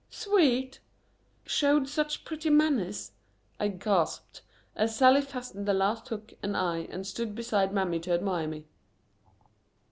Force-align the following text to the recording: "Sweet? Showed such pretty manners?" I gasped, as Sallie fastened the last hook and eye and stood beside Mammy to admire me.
"Sweet? 0.09 0.79
Showed 1.45 1.87
such 1.87 2.25
pretty 2.25 2.49
manners?" 2.49 3.11
I 3.59 3.67
gasped, 3.67 4.41
as 4.75 4.95
Sallie 4.97 5.21
fastened 5.21 5.67
the 5.67 5.75
last 5.75 6.07
hook 6.07 6.33
and 6.41 6.57
eye 6.57 6.87
and 6.89 7.05
stood 7.05 7.35
beside 7.35 7.71
Mammy 7.71 7.99
to 7.99 8.11
admire 8.13 8.47
me. 8.47 8.65